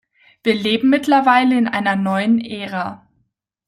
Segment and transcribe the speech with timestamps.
[0.41, 3.05] Wir leben mittlerweile in einer neuen Ära.